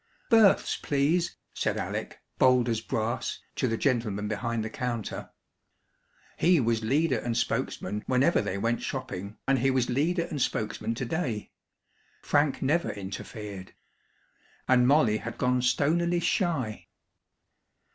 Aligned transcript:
"Births, 0.31 0.77
please," 0.77 1.35
said 1.53 1.77
Alec, 1.77 2.17
bold 2.39 2.67
as 2.67 2.81
brass, 2.81 3.39
to 3.55 3.67
the 3.67 3.77
gentleman 3.77 4.27
behind 4.27 4.65
the 4.65 4.69
counter. 4.71 5.29
He 6.37 6.59
was 6.59 6.81
leader 6.83 7.19
and 7.19 7.37
spokesman 7.37 8.03
whenever 8.07 8.41
they 8.41 8.57
went 8.57 8.81
shopping, 8.81 9.37
and 9.47 9.59
he 9.59 9.69
was 9.69 9.91
leader 9.91 10.25
and 10.25 10.41
spokesman 10.41 10.95
to 10.95 11.05
day. 11.05 11.51
Frank 12.23 12.63
never 12.63 12.89
interfered. 12.89 13.75
And 14.67 14.87
Molly 14.87 15.17
had 15.17 15.37
gone 15.37 15.61
stonily 15.61 16.19
shy. 16.19 16.87